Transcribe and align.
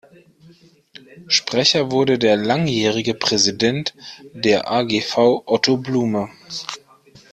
Sprecher 1.29 1.91
wurde 1.91 2.17
der 2.17 2.35
langjährige 2.35 3.13
Präsident 3.13 3.93
der 4.33 4.67
AgV 4.71 5.43
Otto 5.45 5.77
Blume. 5.77 6.29